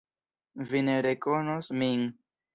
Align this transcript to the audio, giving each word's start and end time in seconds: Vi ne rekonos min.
Vi 0.71 0.81
ne 0.87 0.95
rekonos 1.07 1.71
min. 1.85 2.09